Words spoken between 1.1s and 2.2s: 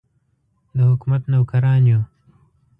نوکران یو.